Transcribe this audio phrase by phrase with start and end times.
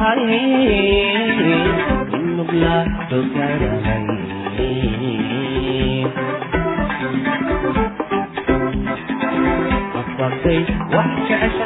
[0.00, 0.69] honey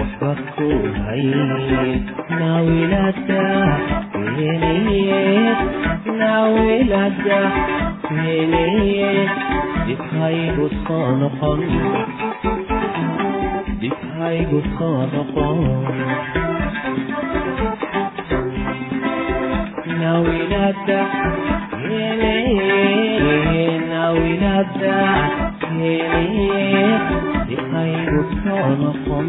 [0.00, 0.66] waxba ku
[1.04, 2.00] haynin
[2.40, 3.42] naawilada
[4.36, 5.58] weleyeed
[6.20, 7.40] naawilada
[8.16, 9.30] weleyeed
[9.86, 11.60] dhibhaygu soo noqon
[13.82, 15.58] dhibhaygu soo noqon
[20.00, 21.00] naawilada
[21.88, 24.96] weleyeed naawilada
[25.78, 27.02] weleyeed
[27.48, 29.28] dhibhaygu soo noqon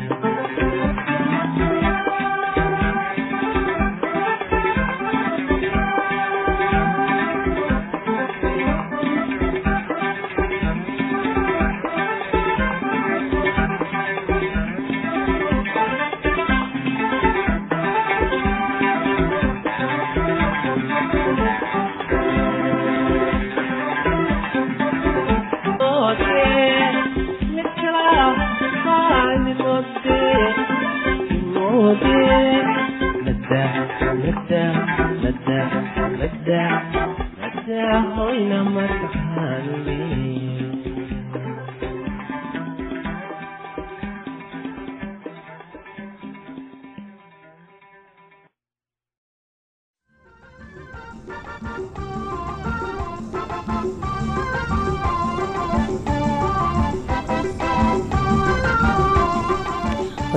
[35.31, 36.83] مداح مداح
[37.41, 39.65] مداح وين مرحان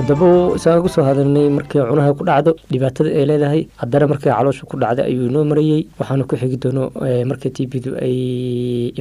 [0.05, 4.65] haddaba isaga ku soo hadalnay markay cunaha ku dhacdo dhibaatada ay leedahay haddana markay caloosha
[4.69, 6.83] ku dhacda ayuu inoo marayey waxaana ku xigi doono
[7.29, 8.15] marka t bdu ay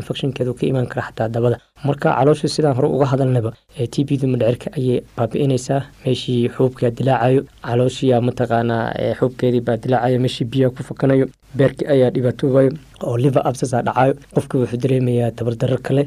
[0.00, 1.58] infectionkeedu ka imaan kara xataa dabada.
[1.84, 3.52] Marka caloosha sidaan hore uga hadalnaba
[3.92, 10.70] t bdu madhecirka ayay baabi'inaysaa meeshii xuubkaa dilaacayo calooshiya mataqaanaa xuubkeedii baa dilaacayo meeshii biyaa
[10.72, 11.26] ku fakanayo
[11.58, 12.70] beerkii ayaa dhibaatoobayo
[13.08, 16.02] oo liver absasa dhacayo qofka wuxuu dareemayaa tabardarar kale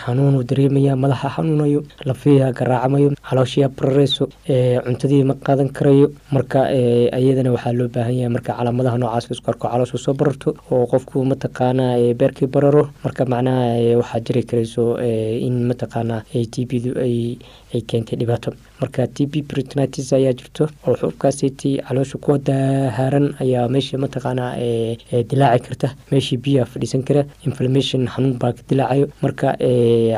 [0.00, 4.24] xanuunuu dareemayaa madaxa xanuunayo lafiyaa garaacamayo calooshiyaa barareyso
[4.86, 6.06] cuntadii ma qaadan karayo.
[6.34, 6.60] Marka
[7.20, 11.24] iyadana waxaa loo baahan yahay marka calaamadaha noocaas isku arko caloosha soo bararto oo qofku
[11.32, 12.84] mataqaanaa beerkii bararo.
[13.04, 14.84] Marka macnaha waxaa jiri karayso
[15.46, 16.20] in mataqaanaa
[16.52, 17.36] t b du ay
[17.90, 18.50] keentay dhibaato
[18.80, 19.44] marka t b
[20.18, 24.52] ayaa jirto oo xuubkaasiti caloosha kuwa dahaaran ayaa meesha mataqaanaa
[25.30, 25.88] dilaaci karta.
[26.10, 29.06] Meeshii biyaa fadhiisan kara inflammation xanuun baa ka dilaacayo.
[29.22, 29.48] Marka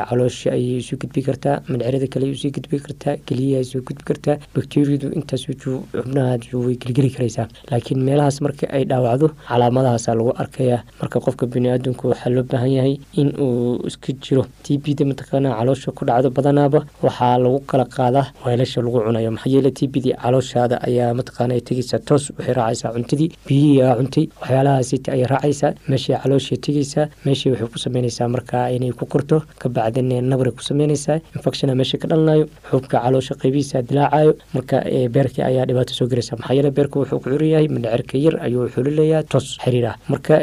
[0.09, 4.37] caloosha ayay isu gudbi kartaa madcerada kale u sii gudbi kartaa keliyaha isu gudbi kartaa.
[4.55, 7.47] Bacteriyadu intaas xubnaha way gelgeli karaysaa.
[7.71, 10.81] Laakiin meelahaas marka ay dhaawacdo calaamadahaasa lagu arkayaa.
[11.01, 14.45] Marka qofka biniaadamku waxaa loo baahan yahay in uu iska jiro.
[14.63, 19.31] T b da mataqaanaa caloosha ku dhacdo badanaaba waxaa lagu kala qaadaa weelasha lagu cunayo.
[19.35, 23.95] Maxaa yeele t b d calooshaada ayaa mataqaana tegeysaa toos waxay raacaysaa cuntadii biyihii aa
[23.99, 29.37] cuntay waxyaalahaasita ayay raacaysaa meeshay caloosha tegeysaa meeshii waxay ku sameynaysaa markaa inay ku korto
[29.61, 34.77] kabacdin nabray ku sameynaysaa infectiona meesha ka dhalanayo xuubka caloosha qeybihiisa dilaacayo marka
[35.15, 36.35] beerkii ayaa dhibaato soo gelaysa.
[36.39, 38.67] Maxaa yeele beerka wuxuu ku xiran yahay mindhicirka yar ayuu
[38.97, 40.35] leeyahay toos xiriir marka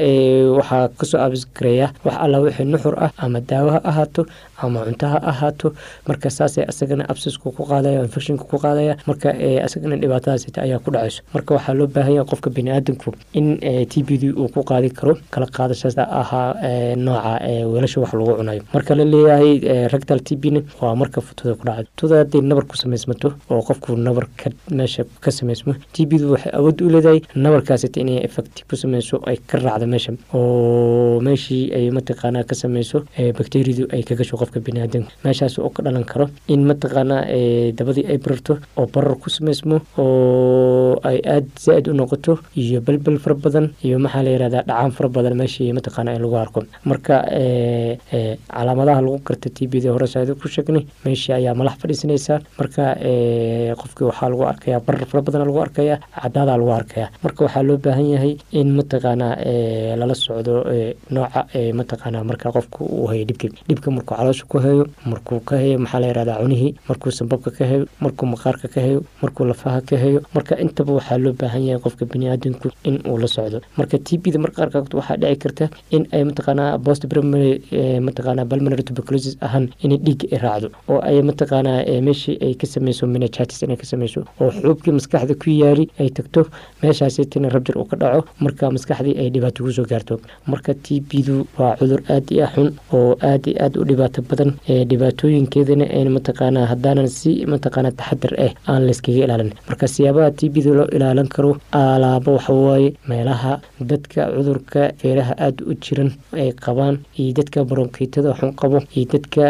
[0.59, 4.23] waxaa ka soo abiskareeya wax alla wixii nuxur ah ama daawo ha ahaato
[4.65, 5.69] ama cunto ha ahaato.
[6.09, 7.63] Marka saasay asagana absisku ku
[7.95, 9.29] qaadaya infectionka ku qaadaya marka
[9.67, 11.23] asagana dhibaatadaasita ayaa ku dhacayso.
[11.35, 13.59] Marka waxaa loo baahan yahay qofka biniaadamku in
[13.91, 17.39] t b d uu ku qaadi karo kala qaadashada ahaa nooca
[17.73, 18.63] weelasha wax lagu cunayo.
[18.75, 20.45] Marka la leeyahay rectal t b
[20.81, 24.27] waa marka futada ku dhacdo futada hadday nabar ku samaysmato oo qofku nabar
[24.71, 29.21] meesha ka samaysmo t b du waxay awood u leedahay nabarkaasita inay effect ku sameyso
[29.27, 30.13] ay ka raacdo meesha.
[30.35, 33.05] Oo meeshii ay mataqaanaa ka sameyso
[33.39, 35.11] bacteriadu ay ka gasho qofka biniaadamka.
[35.25, 37.23] Meeshaas oo ka dhalan karo in mataqaanaa
[37.85, 43.19] dabadii ay bararto oo barar ku sameysmo oo ay aad zaa-id u noqoto iyo belbel
[43.25, 46.61] fara badan iyo maxaa la yihahdaa dhacaan fara badan meeshii mataqaana lagu arko.
[46.91, 47.17] Marka
[48.49, 52.85] calaamadaha lagu garta t b da hore saada ku sheegnay meeshii ayaa malax fadhiisanaysaa marka
[53.81, 57.09] qofkii waxaa lagu arkayaa barar fara badan lagu arkayaa cadaadaa lagu arkayaa.
[57.25, 59.35] Marka waxaa loo baahan yahay in mataqaanaa
[60.01, 60.55] lala socdo
[61.15, 61.41] nooca
[61.81, 66.01] mataqaanaa marka qofka uu hayo dhibki dhibka markuu caloosha ku hayo markuu ka hayo maxaa
[66.03, 67.74] la yihahdaa cunihii markuu sambabka ka hayo
[68.05, 72.05] markuu maqaarka ka hayo markuu lafaha ka hayo marka intaba waxaa loo baahan yahay qofka
[72.13, 73.59] biniaadamku in uu la socdo.
[73.79, 77.53] Marka t b da marka qaarkood waxaa dhici karta in ay mataqaanaa post primary
[78.51, 83.63] pulmonary tuberculosis ahaan inay dhiigga ay raacdo oo ay mataqaanaa meeshii ay ka sameyso meningitis
[83.63, 86.41] inay ka sameyso oo xuubkii maskaxda ku yaali ay tagto
[86.83, 90.21] meeshaasitana rabjir uu ka dhaco marka maskaxdii ay dhibaato ku soo gaarto.
[90.47, 94.21] Marka t b du waa cudur aad iyo xun oo aad iyo aad u dhibaato
[94.31, 94.51] badan
[94.91, 97.31] dhibaatooyinkeedana n mataqaanaa haddaanan si
[97.65, 99.51] mataqaanaa taxadar ah aan layskaga ilaalin.
[99.69, 105.65] Marka siyaabaha t b da loo ilaalin karo alaabo waxawaaye meelaha dadka cudurka feeraha aada
[105.71, 109.43] u jiran ay qabaan iyo dadka baronkeytada xun qabo iyo dadka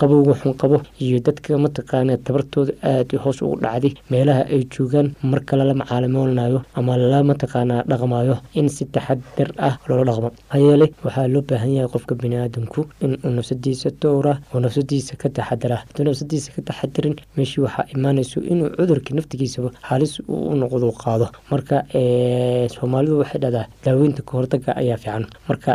[0.00, 3.92] qabowga xun qabo iyo dadka mataqaana tabartooda aada hoos ugu dhacday.
[4.10, 10.04] Meelaha ay joogaan marka lala macaalimoolnayo ama lala mataqaanaa dhaqmayo in si taxadar ah loola
[10.10, 10.30] dhaqmo.
[10.52, 15.76] Hayeele waxaa loo baahan yahay qofka biniaadamku in uu nafsadiisa dowra oo nafsadiisa ka taxadara
[15.82, 17.14] haduu nafsadiisa ka taxadarin
[17.46, 21.26] meeshii waxaa imaanayso inuu cudurka naftigiisaba halis u noqdo qaado.
[21.50, 21.84] Marka
[22.74, 25.26] soomaalidu waxay dhahdaa daaweynta kahortaga ayaa fiican.
[25.48, 25.72] Marka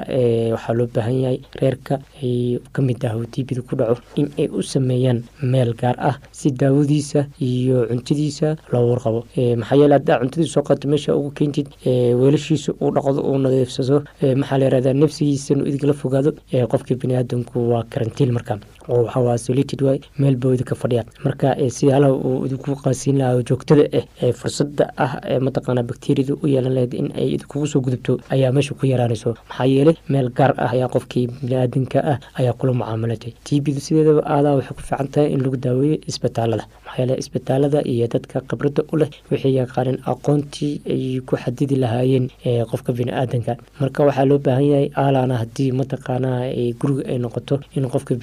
[0.54, 4.28] waxaa loo baahan yahay reerka ay ka mid ah t b da ku dhaco in
[4.38, 9.26] ay u sameeyaan meel gaar ah si daawadiisa iyo cuntadiisa loo warqabo.
[9.60, 14.04] Maxaa yeele haddaa cuntadiisa soo qaato meesha ugu keentid weelashiisa uu dhaqdo uu nadiifsado
[14.42, 16.32] maxaa la yihahdaa nafsigiisanu idigala fogaado
[16.72, 18.60] qofkii biniaadamku waa karantiil marka
[18.90, 19.82] oo waxawaa solited
[20.20, 21.08] meel bawda ka fadhiyaan.
[21.26, 26.48] Marka siyaalaha uu idinku qaasiin lahaa joogtada ah ee fursada ah ee mataqaana bakteriyada u
[26.54, 29.34] yeelan lahayd in ay idinkugu soo gudubto ayaa meesha ku yaraanayso.
[29.50, 34.56] Maxaa yeelay meel gaar ah ayaa qofkii biniaadanka ah ayaa kula mucaamalatay tbdu sideedaba aadaa
[34.60, 39.10] waxay ku fiican tahay in lagu daaweeyo isbitaalada maxaa isbitaalada iyo dadka khibrada u leh
[39.32, 42.26] waxay yaqaaneen aqoontii ay ku xadidi lahaayeen
[42.72, 46.40] qofka biniaadanka marka waxaa loo baahan yahay aalana haddii mataqaanaa
[46.82, 48.14] guriga ay noqoto in qofka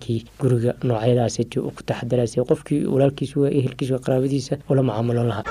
[0.00, 5.44] biniaadankii guriga noocyadaasiti uu ku taxadaraysa qofkii walaalkiisa ehelkiisa qaraabadiisa ula mucaamulon lahaa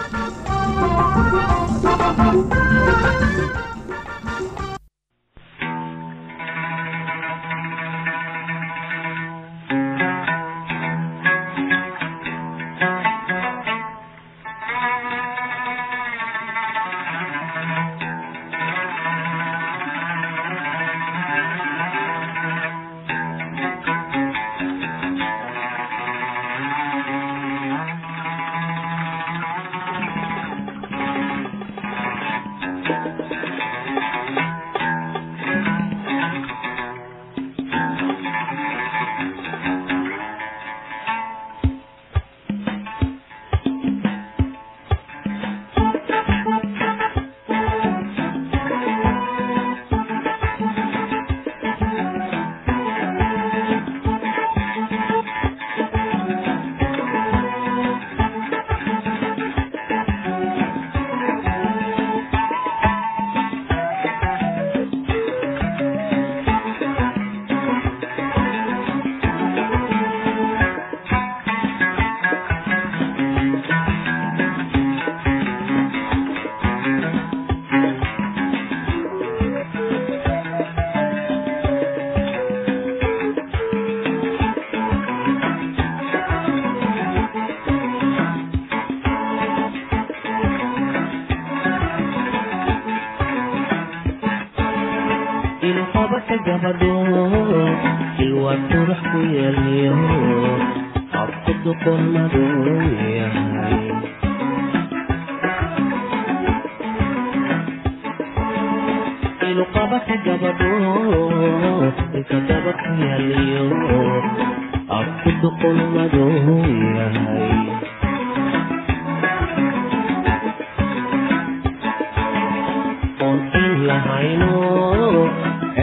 [123.30, 124.54] oon in lahayno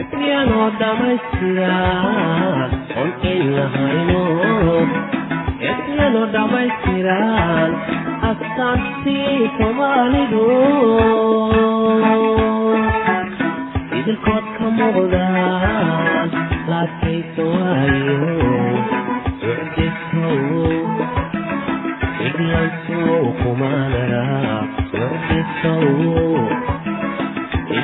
[0.01, 4.23] etniyanoo dhammaystiran oon in lahayno
[5.73, 7.71] etniyanoo dhammaystiran
[8.31, 10.47] astaantii soomaalidu
[13.99, 16.29] idilkood ka muuqdaan
[16.71, 18.19] laadkaysa waayo
[19.53, 20.45] ucdisow
[22.29, 24.25] iglansow kumaanara
[25.05, 25.85] ucdisow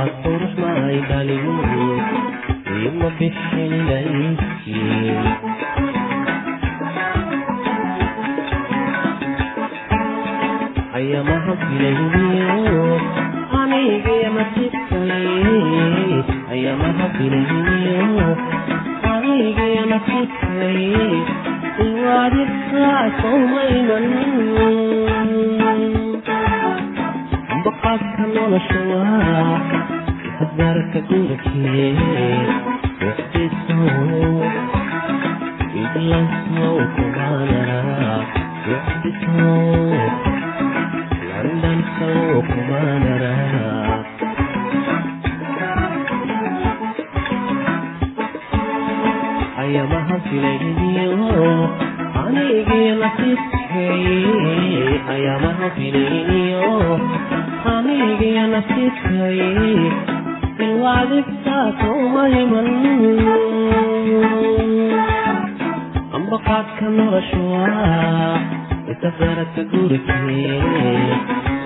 [0.00, 1.46] ilwaad qurux macay dhalin
[2.86, 4.76] ima bixinaysi
[10.96, 12.84] ayamaha filayniyo
[13.60, 14.42] anigama
[20.06, 21.09] sibkay
[49.60, 51.30] ayamaha filayniyo
[52.22, 54.04] anigii nasiibkay
[55.14, 56.72] ayamaha filayniyo
[57.74, 59.38] anigii nasiibkay
[60.64, 62.68] ilwaadibtaasoomayman
[66.16, 68.36] ambaqaadka nolosha waa
[68.92, 70.60] itasaradka gurikee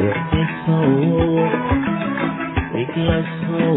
[0.00, 0.92] wixdisow
[2.82, 3.76] iglasow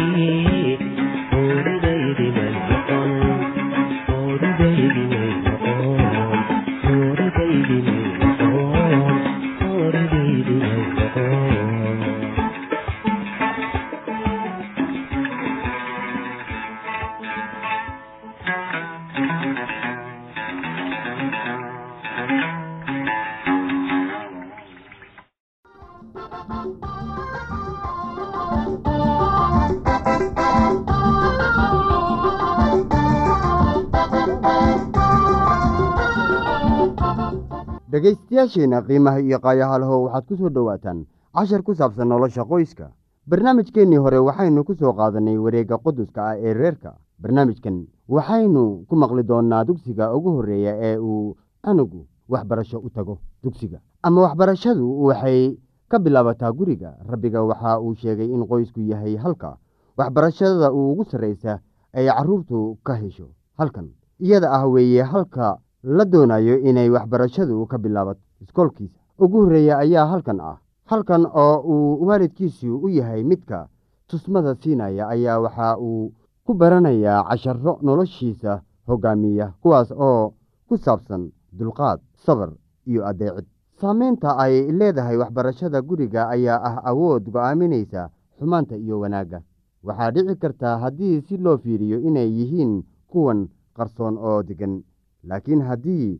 [38.41, 42.89] dhegaystayaasheenna qiimaha iyo qaayahalahow waxaad ku soo dhowaataan cashar ku saabsan nolosha qoyska.
[43.29, 46.97] Barnaamijkeennii hore waxaynu ku soo qaadanay wareegga quduska ah ee reerka.
[47.21, 53.79] Barnaamijkan waxaynu ku maqli doonnaa dugsiga ugu horreeya ee uu anugu waxbarasho u tago dugsiga.
[54.03, 55.57] Ama waxbarashadu waxay
[55.89, 56.97] ka bilaabataa guriga.
[57.07, 59.57] Rabbiga waxa uu sheegay in qoysku yahay halka
[59.97, 61.59] waxbarashada ugu sarraysa
[61.93, 63.89] ay carruurtu ka hesho halkan.
[64.19, 70.39] Iyada ah weeye halka la doonayo inay waxbarashadu ka bilaabato iskoolkiisa ugu horreeya ayaa halkan
[70.39, 70.57] ah.
[70.85, 73.67] Halkan oo uu waalidkiisu u yahay midka
[74.07, 76.11] tusmada siinaya ayaa waxa uu
[76.45, 80.33] ku baranayaa casharro noloshiisa hoggaamiya kuwaas oo
[80.67, 82.49] ku saabsan dulqaad sabar
[82.85, 83.45] iyo addeecid
[83.81, 89.41] saameynta ay leedahay waxbarashada guriga ayaa ah awood go'aaminaysa xumaanta iyo wanaagga.
[89.83, 94.83] Waxaa dhici kartaa haddii si loo fiiriyo inay yihiin kuwan qarsoon oo degan
[95.23, 96.19] laakiin haddii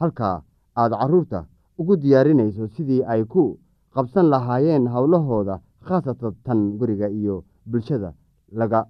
[0.00, 0.36] halkaa
[0.80, 1.44] aad carruurta
[1.80, 3.58] ugu diyaarinayso sidii ay ku
[3.94, 8.12] qabsan lahaayeen howlahooda khaasatan tan guriga iyo bulshada
[8.52, 8.80] laga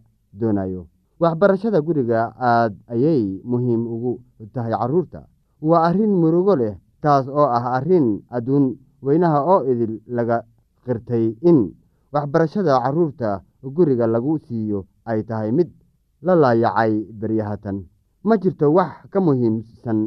[0.40, 0.86] doonayo.
[1.20, 4.12] Waxbarashada guriga aad ayay muhiim ugu
[4.54, 5.20] tahay carruurta
[5.68, 8.64] waa arrin murugo leh taas oo ah arrin adduun
[9.02, 10.36] weynaha oo idil laga
[10.86, 11.58] qirtay in
[12.12, 13.42] waxbarashada carruurta
[13.76, 15.68] guriga lagu siiyo ay tahay mid
[16.22, 17.76] la laayacay beryahatan
[18.28, 19.98] ma jirto wax ka muhiimsan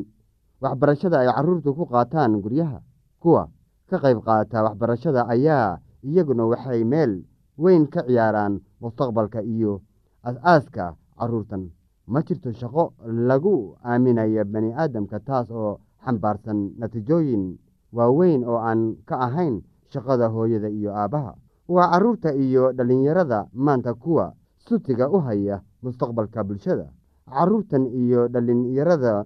[0.62, 2.80] waxbarashada ay carruurtu ku qaataan guryaha
[3.20, 3.50] kuwa
[3.90, 7.26] ka qayb qaata waxbarashada ayaa iyaguna waxay meel
[7.58, 9.82] weyn ka ciyaaraan mustaqbalka iyo
[10.24, 11.70] as-aaska carruurtan
[12.08, 17.58] ma jirto shaqo lagu aaminayo bani aadamka taas oo xambaarsan natiijooyin
[17.94, 21.34] waaweyn oo aan ka ahayn shaqada hooyada iyo aabbaha
[21.68, 26.94] waa carruurta iyo dhallinyarada maanta kuwa sutiga u haya mustaqbalka bulshada.
[27.26, 29.26] Carruurtan iyo dhallinyarada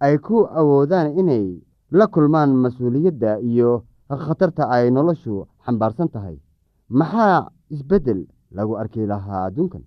[0.00, 6.36] ay ku awoodaan inay la kulmaan mas'uuliyadda iyo khatarta ay noloshu xambaarsan tahay.
[6.88, 9.82] Maxaa isbeddel lagu arki lahaa adduunkan?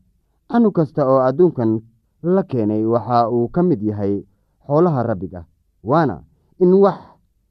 [0.49, 1.81] Canug kasta oo adduunkan
[2.23, 4.25] la keenay waxa uu ka mid yahay
[4.67, 5.45] xoolaha rabbiga
[5.83, 6.23] waana
[6.59, 6.99] in wax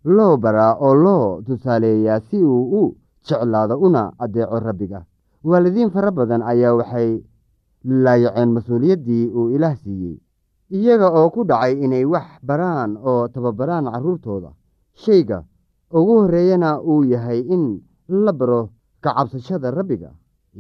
[0.04, 5.04] loo baraa oo loo tusaaleeyaa si uu u jeclaado una addeeco rabbiga.
[5.44, 7.22] Waalidiin fara badan ayaa waxay
[7.84, 10.18] laayaceen mas'uuliyaddii uu ilaah siiyey
[10.76, 14.50] iyaga oo ku dhacay inay wax baraan oo tababaraan carruurtooda
[15.02, 15.44] shayga
[15.96, 20.11] ugu horreeyana uu yahay in la baro ka cabsashada rabbiga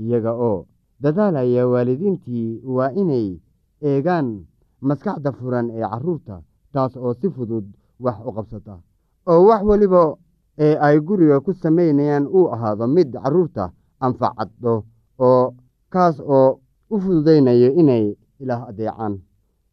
[0.00, 0.66] iyaga oo
[1.02, 3.36] dadaalaya waalidiintii waa inay
[3.84, 4.48] eegaan
[4.80, 6.40] maskaxda furan ee carruurta
[6.72, 7.64] taas oo si fudud
[8.00, 8.74] wax u qabsata.
[9.28, 10.16] Oo wax weliba
[10.58, 13.64] ee ay guriga ku samaynayaan uu ahaado mid carruurta
[14.00, 14.84] anfacaddo
[15.20, 15.44] oo
[15.92, 19.14] kaas oo u fududaynayo inay ilaah adeecaan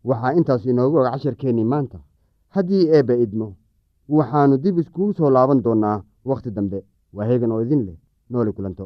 [0.10, 1.98] waxaa intaas inoogu og casharkeennii maanta.
[2.56, 3.48] Haddii eebba idmo
[4.18, 5.98] waxaannu dib iskugu soo laaban doonnaa
[6.30, 6.80] wakhti dambe.
[7.16, 7.98] Waa heegan oo idin leh
[8.30, 8.86] nooli kulanto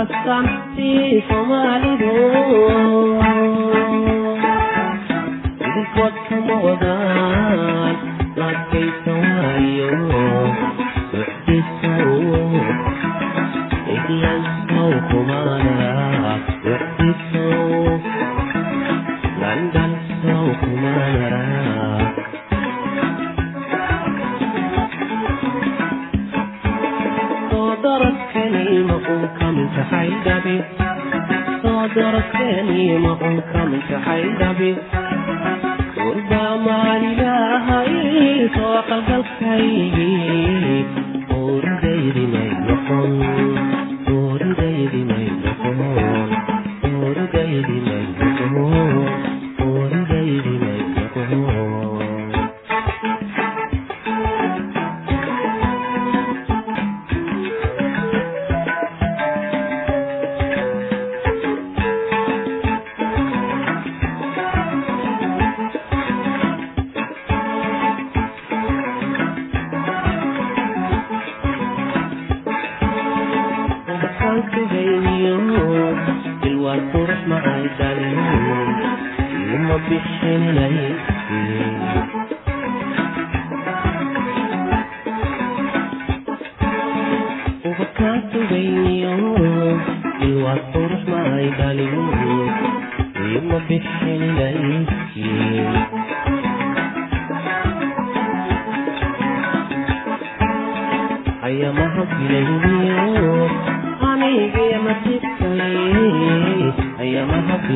[0.00, 0.90] astan fi
[1.28, 2.12] soomaalidu
[5.66, 7.96] idinkood kama wadaan
[8.40, 9.92] laakaysa waayo
[11.12, 11.94] socdiso
[13.96, 16.35] idlansaw kumaanaa
[41.30, 43.12] ورdaydimay noqon
[44.08, 45.02] wordaydi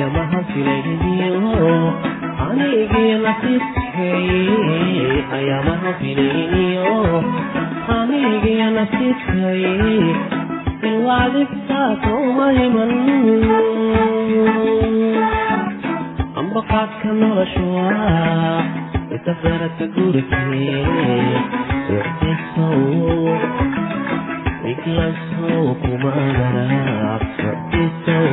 [0.00, 1.52] aya mahafilaniyo
[2.48, 4.40] anige nasibkaye
[5.36, 6.94] aya mahafilaniyo
[7.98, 9.72] anige nasibkaye
[10.88, 12.92] ilwaadibtaatomahiman
[16.40, 17.86] amba qaadka noloshuwa
[19.16, 20.80] itafarata gurikee
[21.98, 22.82] ixtisow
[24.72, 28.32] iglasow kuma garaab socdisow